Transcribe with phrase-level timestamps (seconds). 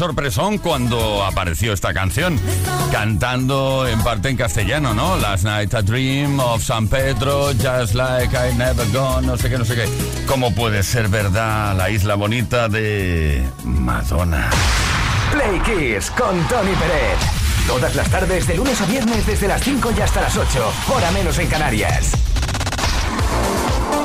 [0.00, 2.40] Sorpresón cuando apareció esta canción,
[2.90, 5.18] cantando en parte en castellano, ¿no?
[5.18, 9.58] Last Night a Dream of San Pedro, Just Like I Never Gone, no sé qué,
[9.58, 9.86] no sé qué.
[10.26, 14.48] ¿Cómo puede ser verdad la isla bonita de Madonna?
[15.32, 17.18] Play Kiss con Tony Pérez.
[17.66, 21.10] Todas las tardes, de lunes a viernes, desde las 5 y hasta las 8, hora
[21.10, 22.12] menos en Canarias.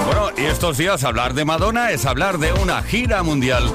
[0.06, 3.74] Bueno, y estos días hablar de Madonna es hablar de una gira mundial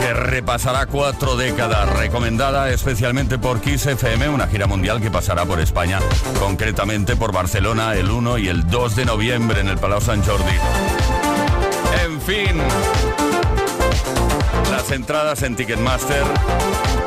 [0.00, 5.60] que repasará cuatro décadas, recomendada especialmente por Kiss FM, una gira mundial que pasará por
[5.60, 5.98] España,
[6.38, 10.56] concretamente por Barcelona el 1 y el 2 de noviembre en el Palau Sant Jordi.
[12.04, 12.56] En fin,
[14.70, 16.24] las entradas en Ticketmaster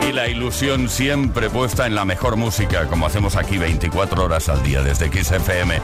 [0.08, 4.62] y la ilusión siempre puesta en la mejor música, como hacemos aquí 24 horas al
[4.64, 5.82] día desde Kiss FM.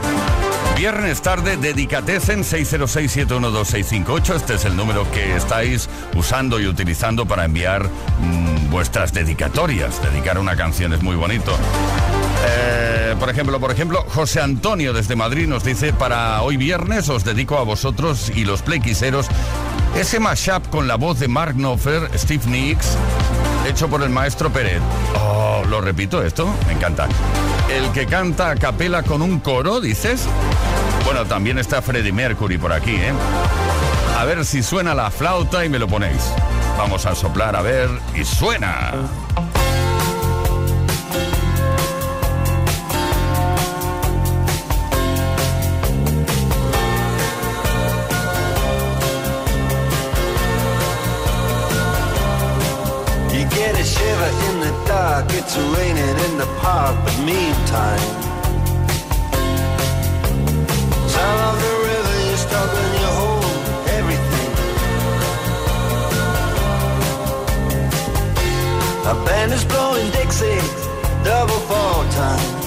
[0.79, 4.35] Viernes tarde, dedicatesen 606-712-658.
[4.35, 10.01] Este es el número que estáis usando y utilizando para enviar mm, vuestras dedicatorias.
[10.01, 11.51] Dedicar una canción es muy bonito.
[12.47, 17.25] Eh, por ejemplo, por ejemplo, José Antonio desde Madrid nos dice, para hoy viernes os
[17.25, 19.27] dedico a vosotros y los playquiseros
[19.97, 22.95] ese mashup con la voz de Mark Knopfler, Steve Nicks,
[23.67, 24.81] hecho por el maestro Pérez.
[25.19, 27.09] Oh, lo repito esto, me encanta.
[27.69, 30.25] El que canta a capela con un coro, dices.
[31.05, 33.13] Bueno, también está Freddie Mercury por aquí, ¿eh?
[34.17, 36.33] A ver si suena la flauta y me lo ponéis.
[36.77, 38.93] Vamos a soplar a ver y suena.
[55.51, 57.99] It's raining in the park, but meantime,
[61.09, 63.45] sound of the river, you're stuck and you hold
[63.97, 64.51] everything.
[69.07, 70.61] A band is blowing Dixie,
[71.23, 72.58] double fall time.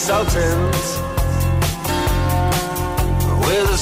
[0.00, 1.00] The Sultans.
[3.44, 3.76] We're the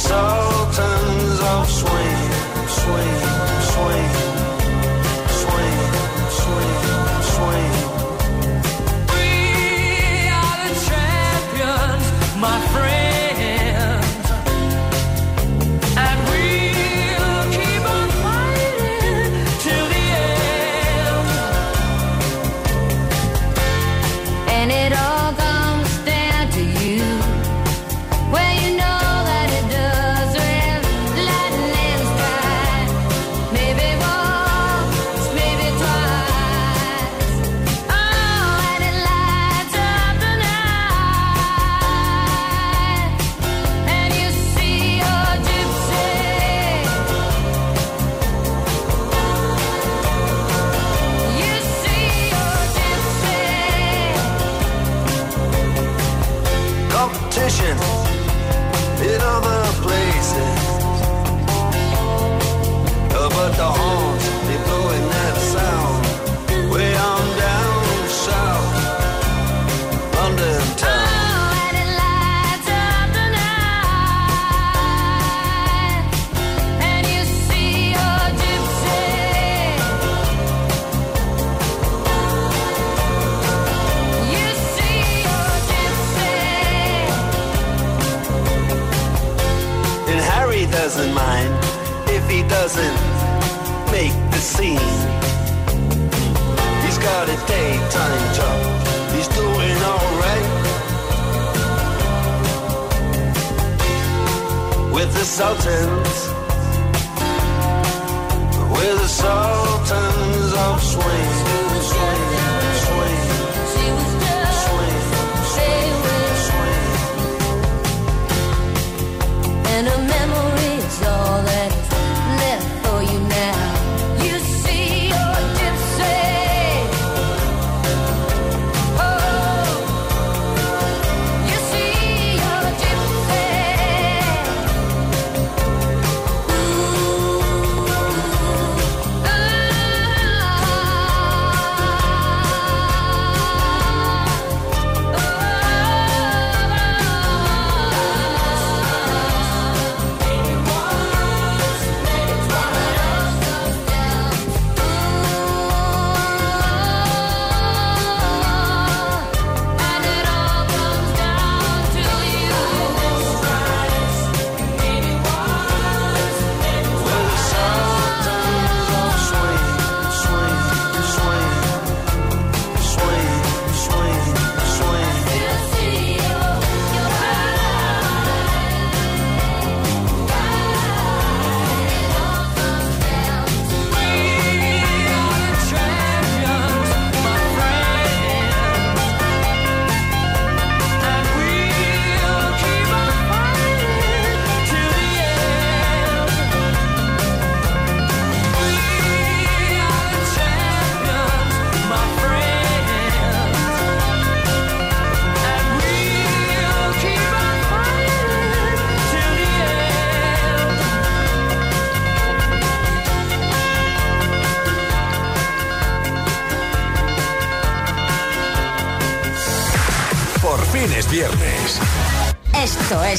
[110.79, 111.38] upswing.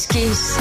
[0.08, 0.58] Kiss.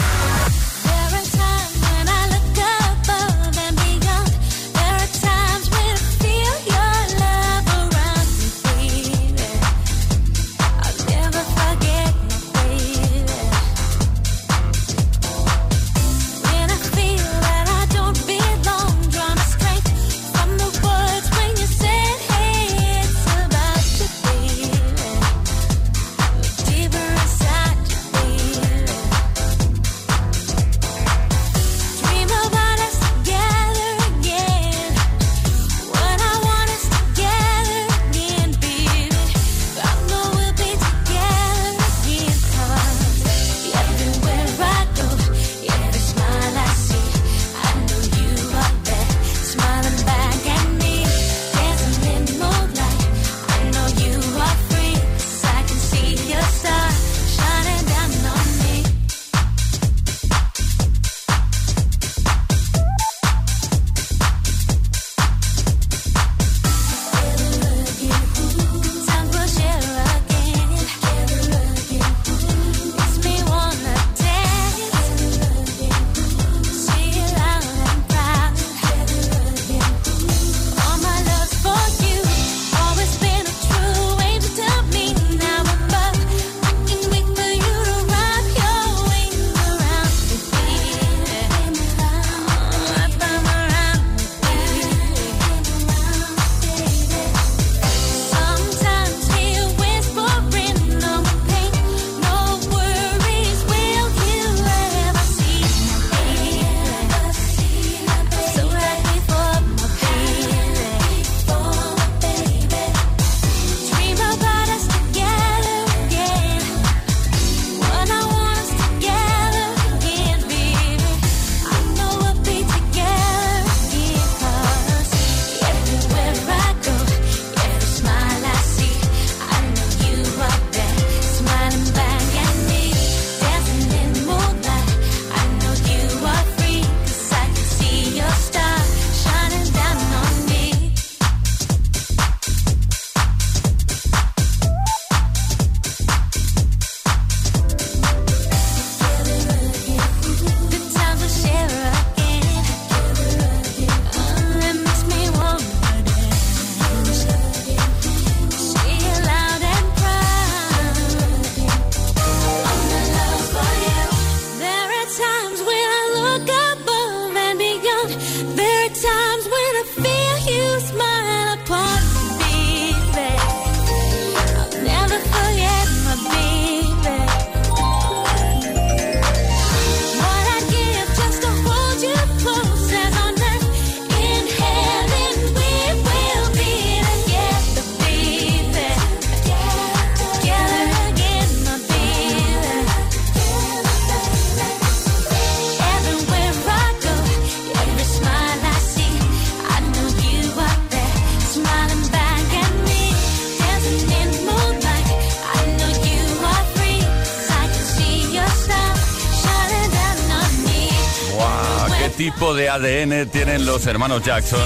[212.79, 214.61] ADN tienen los hermanos Jackson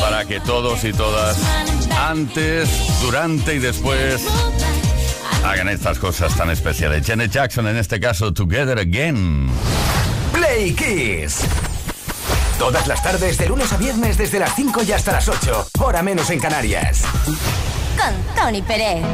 [0.00, 1.36] para que todos y todas,
[1.94, 2.70] antes,
[3.02, 4.24] durante y después,
[5.44, 7.06] hagan estas cosas tan especiales.
[7.06, 9.50] Janet Jackson, en este caso, Together Again.
[10.32, 11.40] Play Kiss.
[12.58, 16.02] Todas las tardes, de lunes a viernes, desde las 5 y hasta las 8, hora
[16.02, 17.02] menos en Canarias.
[17.26, 19.04] Con Tony Pérez.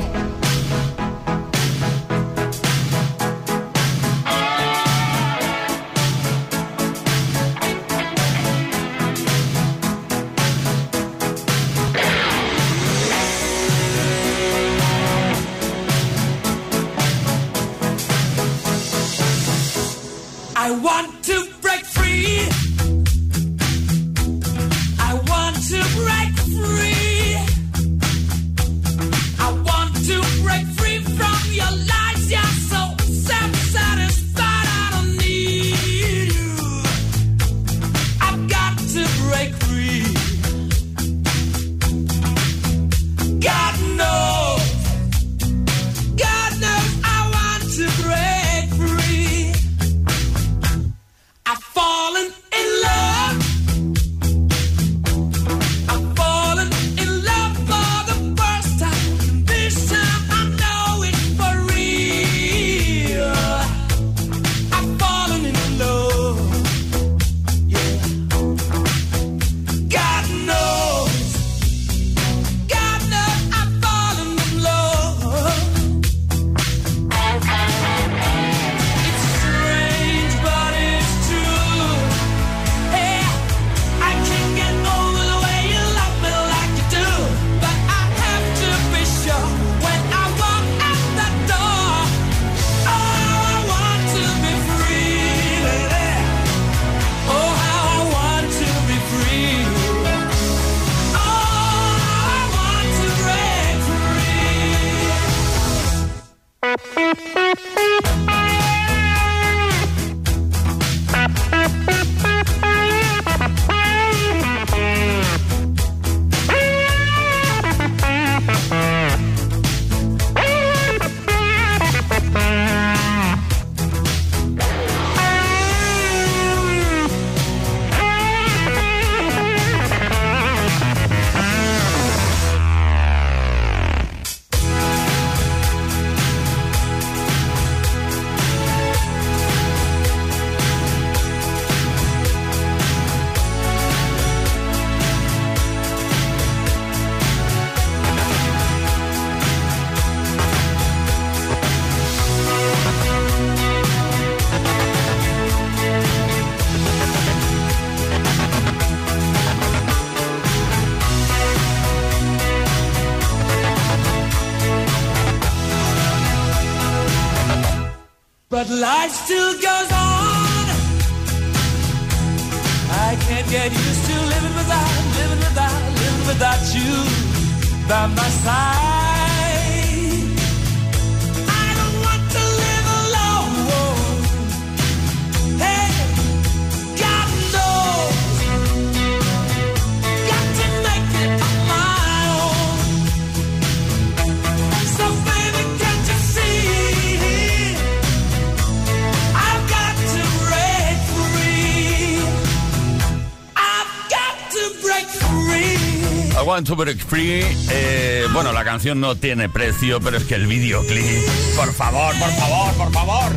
[206.77, 207.45] Break Free.
[207.71, 211.27] Eh, bueno, la canción no tiene precio, pero es que el videoclip.
[211.57, 213.33] Por favor, por favor, por favor.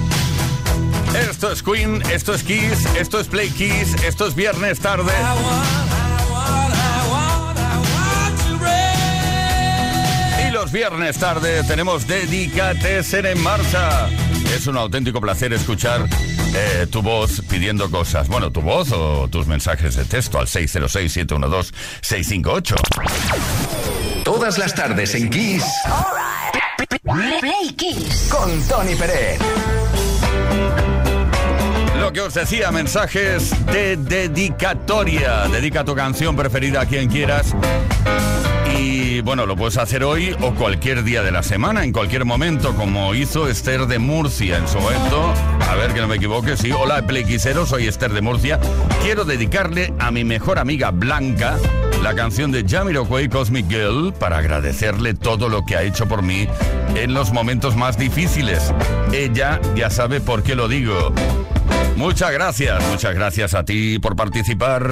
[1.30, 5.14] Esto es Queen, esto es Kiss, esto es Play Kiss, esto es Viernes tarde.
[10.48, 14.10] Y los viernes tarde tenemos Dedicates en marcha.
[14.56, 16.08] Es un auténtico placer escuchar
[16.58, 18.30] eh, tu voz pidiendo cosas.
[18.30, 22.76] Bueno, tu voz o tus mensajes de texto al 606-712-658.
[24.24, 25.66] Todas las tardes en Kiss.
[27.04, 28.30] Play Kiss.
[28.32, 29.38] Con Tony Pérez.
[32.00, 35.50] Lo que os decía, mensajes de dedicatoria.
[35.50, 37.54] Dedica tu canción preferida a quien quieras.
[38.78, 42.76] Y bueno, lo puedes hacer hoy o cualquier día de la semana, en cualquier momento,
[42.76, 45.34] como hizo Esther de Murcia en su momento.
[45.68, 46.72] A ver que no me equivoque, sí.
[46.72, 48.60] Hola, Playquisero, soy Esther de Murcia.
[49.02, 51.58] Quiero dedicarle a mi mejor amiga Blanca
[52.04, 56.48] la canción de Jamiroquai Cosmic Girl para agradecerle todo lo que ha hecho por mí
[56.96, 58.74] en los momentos más difíciles.
[59.12, 61.14] Ella ya sabe por qué lo digo.
[61.96, 64.92] Muchas gracias, muchas gracias a ti por participar.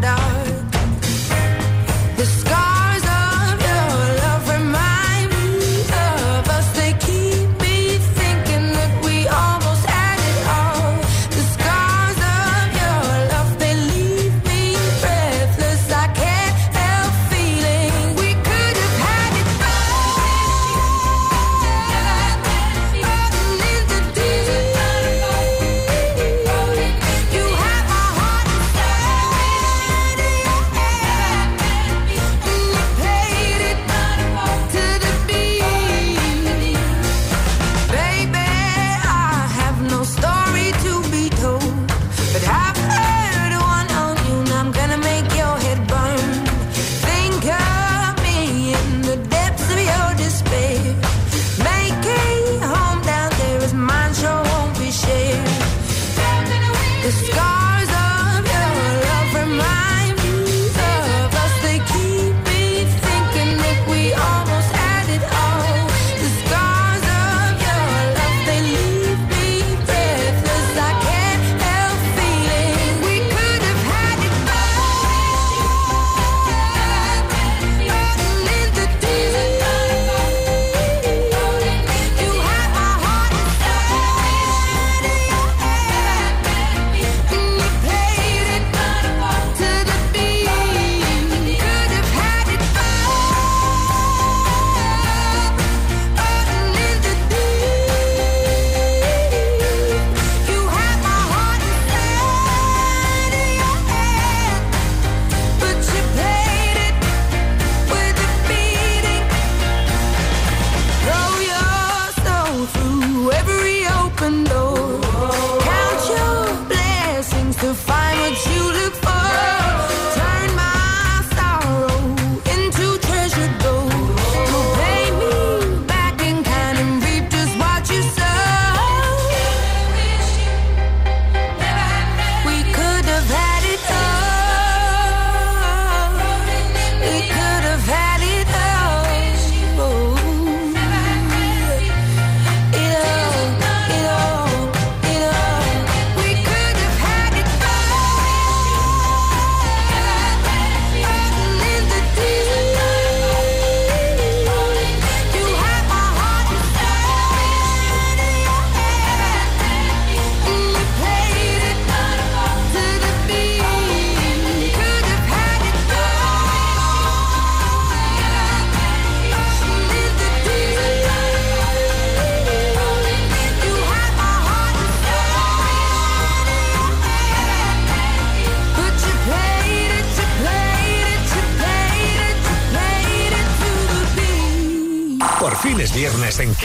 [0.00, 0.45] The scars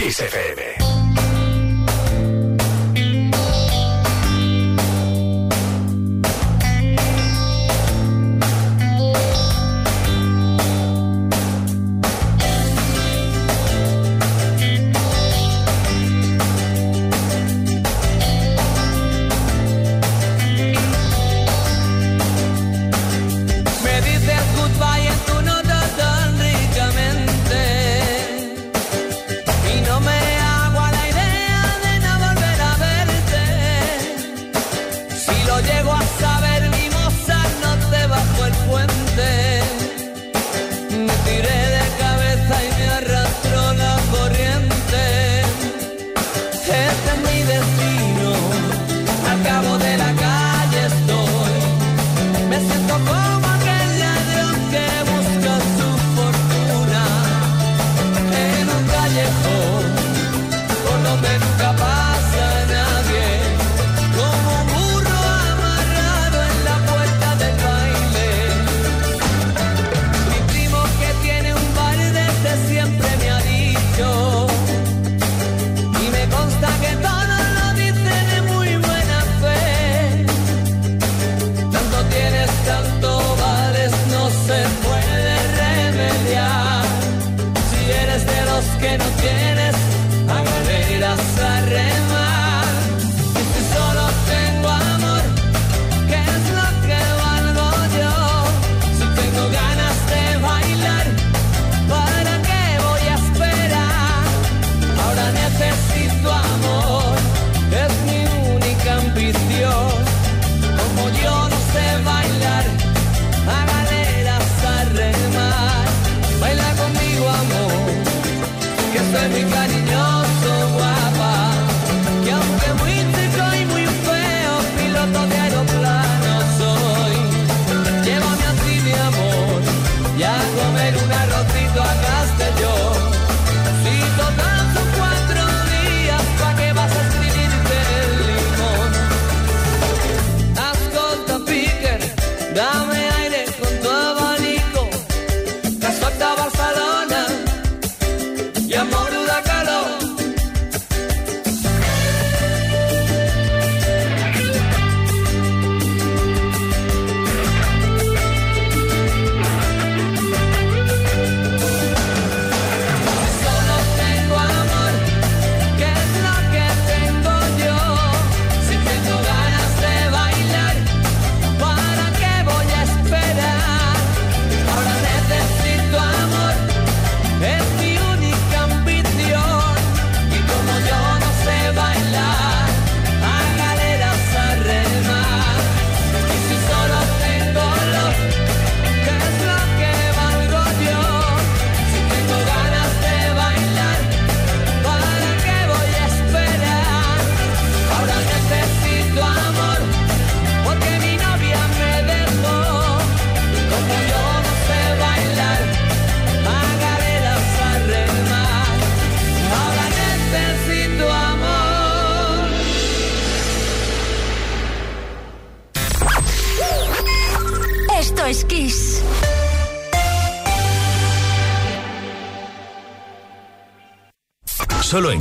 [0.01, 0.60] Kiss FM.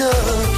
[0.00, 0.49] love.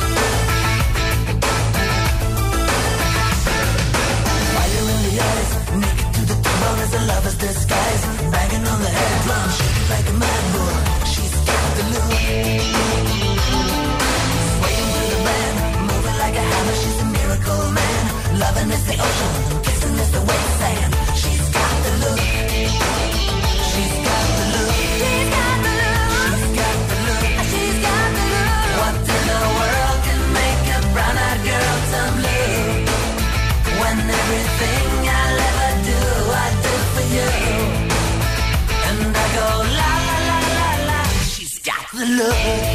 [42.22, 42.71] love.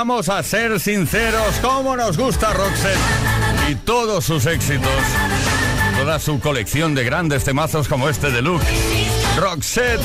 [0.00, 1.56] Vamos a ser sinceros.
[1.60, 2.96] ¿Cómo nos gusta Roxette?
[3.68, 4.90] Y todos sus éxitos.
[5.98, 8.64] Toda su colección de grandes temazos como este de Luke.
[9.36, 10.00] Roxette.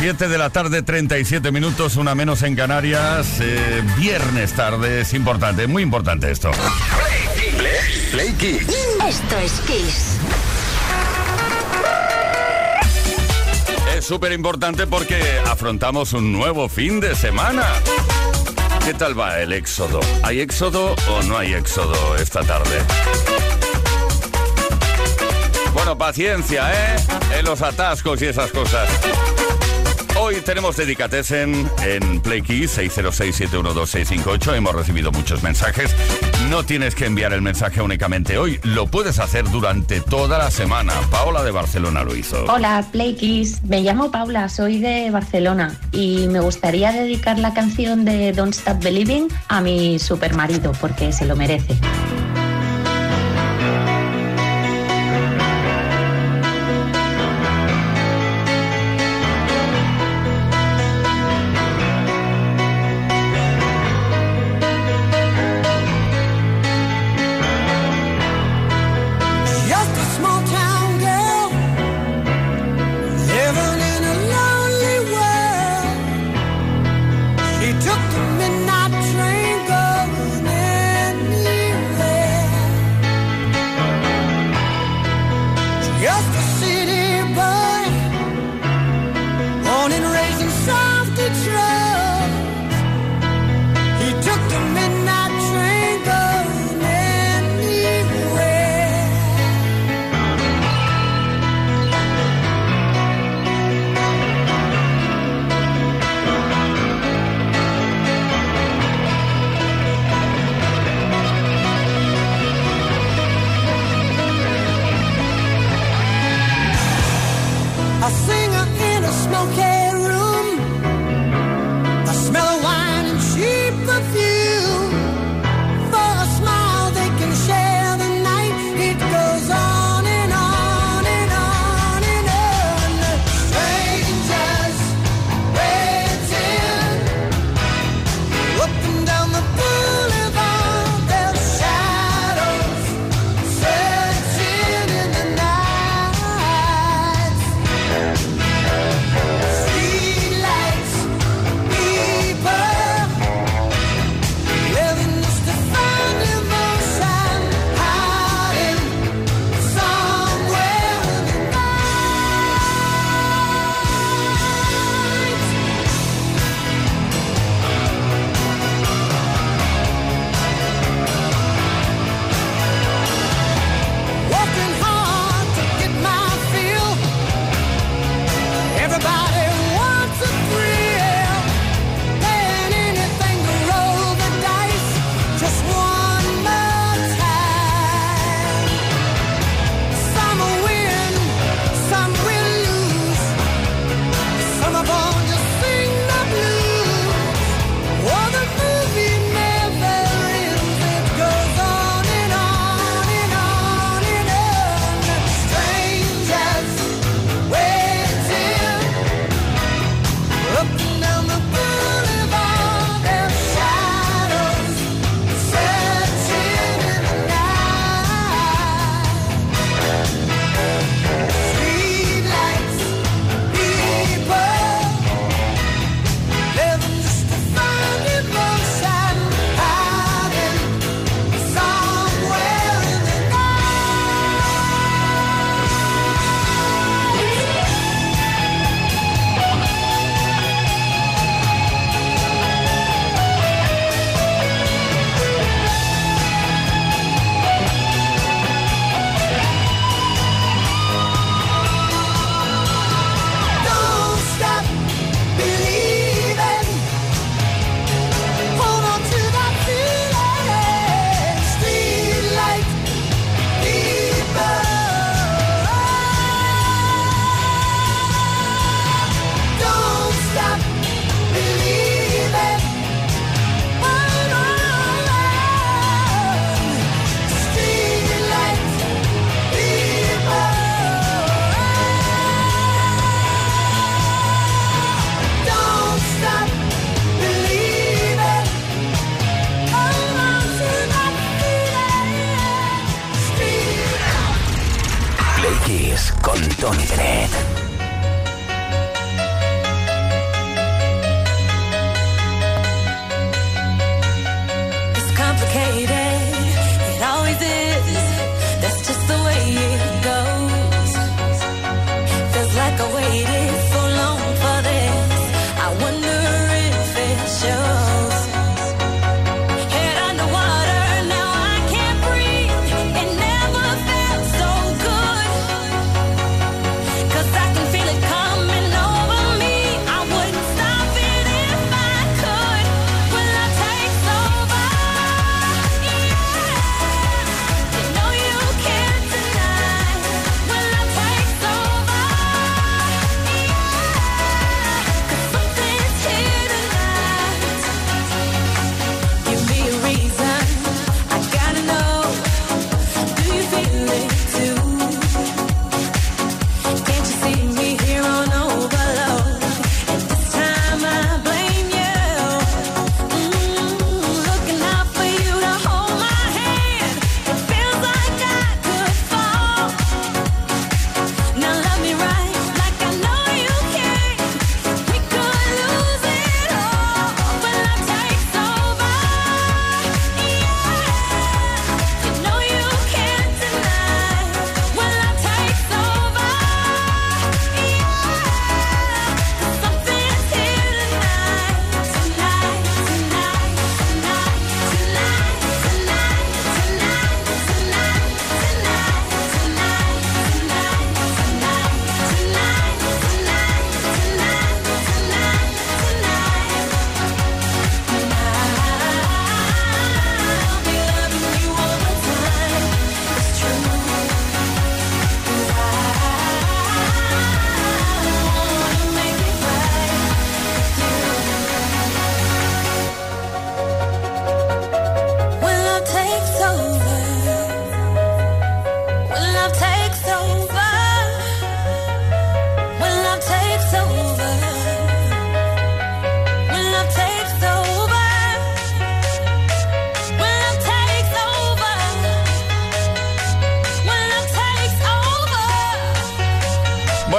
[0.00, 3.38] 7 de la tarde, 37 minutos, una menos en Canarias.
[3.38, 6.50] eh, viernes tarde, es importante, muy importante esto.
[8.10, 8.74] Play Kids.
[9.06, 10.15] Esto es Kiss.
[14.06, 17.64] Súper importante porque afrontamos un nuevo fin de semana.
[18.84, 19.98] ¿Qué tal va el éxodo?
[20.22, 22.78] ¿Hay éxodo o no hay éxodo esta tarde?
[25.74, 26.96] Bueno, paciencia, ¿eh?
[27.36, 28.88] En los atascos y esas cosas.
[30.18, 34.56] Hoy tenemos Dedicatesen en Play Keys 606-712-658.
[34.56, 35.94] Hemos recibido muchos mensajes.
[36.48, 40.94] No tienes que enviar el mensaje únicamente hoy, lo puedes hacer durante toda la semana.
[41.10, 42.44] Paola de Barcelona lo hizo.
[42.44, 43.62] Hola, Play Kiss.
[43.64, 48.82] Me llamo Paula, soy de Barcelona y me gustaría dedicar la canción de Don't Stop
[48.82, 51.76] Believing a mi supermarido porque se lo merece.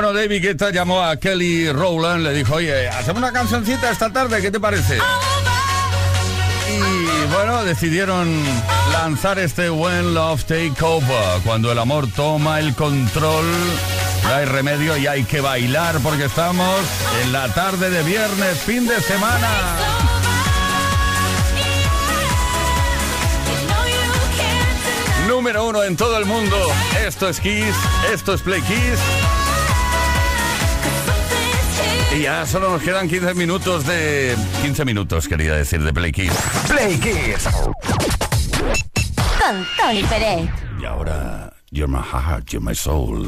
[0.01, 4.51] David Guetta llamó a Kelly Rowland, le dijo, oye, hacemos una cancioncita esta tarde, ¿qué
[4.51, 4.99] te parece?
[6.69, 8.43] Y bueno, decidieron
[8.93, 13.45] lanzar este When Love Take Over, cuando el amor toma el control.
[14.23, 16.79] No hay remedio y hay que bailar porque estamos
[17.23, 19.49] en la tarde de viernes, fin de semana.
[25.27, 26.55] Número uno en todo el mundo.
[27.05, 27.75] Esto es Kiss,
[28.13, 28.99] esto es Play Kiss.
[32.17, 34.35] Y ya solo nos quedan 15 minutos de...
[34.63, 36.33] 15 minutos, quería decir, de Play Kiss.
[36.67, 37.47] Play Kiss.
[39.39, 40.49] Con Tony Pérez.
[40.81, 43.27] Y ahora, You're my heart, you're my soul.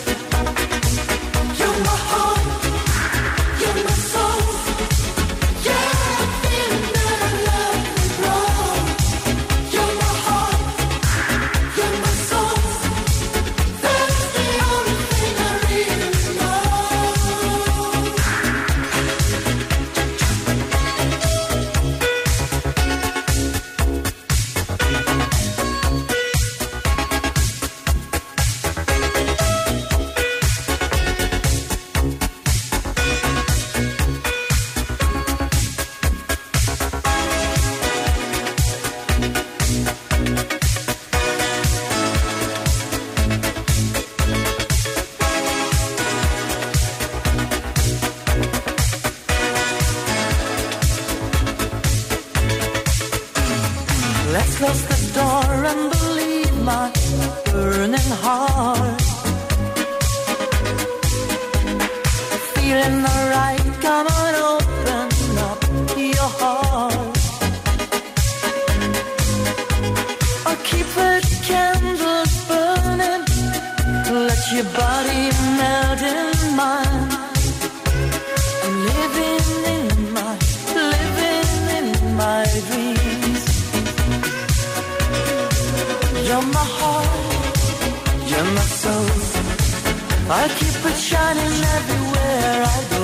[90.33, 93.01] I keep it shining everywhere I go.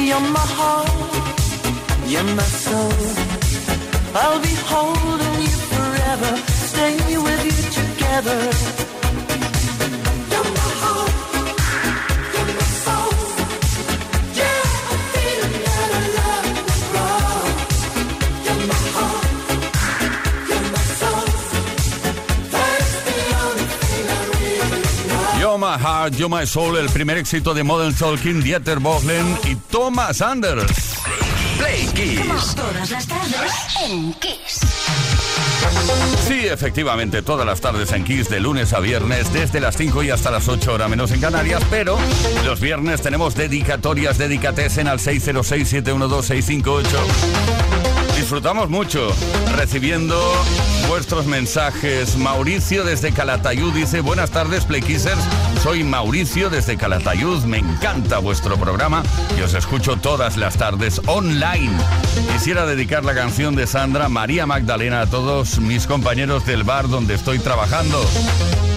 [0.00, 0.90] You're my heart,
[2.06, 2.92] you're my soul.
[4.14, 6.36] I'll be holding you forever,
[6.70, 8.87] stay with you together.
[25.68, 30.22] My Heart, You're My Soul, el primer éxito de Modern Talking, Dieter Bohlen y Thomas
[30.22, 30.94] Anders.
[31.58, 32.54] Play Kiss.
[32.54, 33.52] Todas las tardes
[33.84, 34.60] en Kiss.
[36.26, 40.10] Sí, efectivamente, todas las tardes en Kiss, de lunes a viernes, desde las 5 y
[40.10, 41.98] hasta las 8 horas menos en Canarias, pero
[42.46, 47.67] los viernes tenemos dedicatorias, dedicatesen al 606-712-658.
[48.28, 49.08] Disfrutamos mucho
[49.56, 50.20] recibiendo
[50.86, 52.18] vuestros mensajes.
[52.18, 55.18] Mauricio desde Calatayud dice, buenas tardes, Playkissers.
[55.62, 57.44] Soy Mauricio desde Calatayud.
[57.44, 59.02] Me encanta vuestro programa
[59.38, 61.72] y os escucho todas las tardes online.
[62.34, 67.14] Quisiera dedicar la canción de Sandra María Magdalena a todos mis compañeros del bar donde
[67.14, 67.98] estoy trabajando.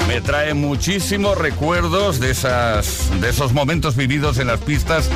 [0.07, 5.09] Me trae muchísimos recuerdos de, esas, de esos momentos vividos en las pistas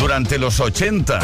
[0.00, 1.20] durante los 80.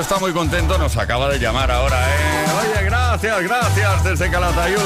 [0.00, 2.46] Está muy contento, nos acaba de llamar ahora, ¿eh?
[2.62, 4.80] Oye, gracias, gracias desde Calatayud.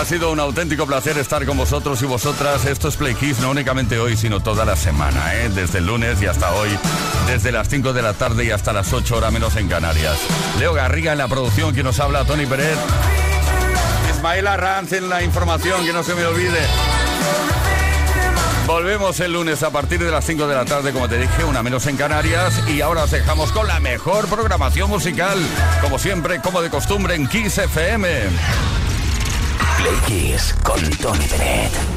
[0.00, 2.64] Ha sido un auténtico placer estar con vosotros y vosotras.
[2.64, 5.50] Esto es Play Kiss, no únicamente hoy, sino toda la semana, ¿eh?
[5.50, 6.70] desde el lunes y hasta hoy,
[7.26, 10.16] desde las 5 de la tarde y hasta las 8 horas menos en Canarias.
[10.58, 12.78] Leo Garriga en la producción, que nos habla Tony Pérez.
[14.16, 16.60] Ismael Arranz en la información, que no se me olvide.
[18.66, 21.62] Volvemos el lunes a partir de las 5 de la tarde, como te dije, una
[21.62, 22.62] menos en Canarias.
[22.68, 25.38] Y ahora os dejamos con la mejor programación musical,
[25.80, 28.08] como siempre, como de costumbre, en Kiss FM.
[29.76, 31.89] Play Kiss con Tony Bennett.